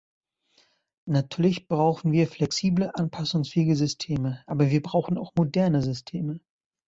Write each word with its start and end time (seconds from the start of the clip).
Natürlich 1.07 1.67
brauchen 1.67 2.11
wir 2.11 2.27
flexible, 2.27 2.89
anpassungsfähige 2.95 3.75
Systeme, 3.75 4.43
aber 4.47 4.71
wir 4.71 4.81
brauchen 4.81 5.19
auch 5.19 5.31
moderne 5.37 5.83
Systeme. 5.83 6.39